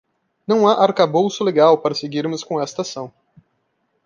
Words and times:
Não 0.47 0.67
há 0.67 0.83
arcabouço 0.83 1.43
legal 1.43 1.77
para 1.77 1.93
seguirmos 1.93 2.43
com 2.43 2.59
esta 2.59 2.81
ação 2.81 3.13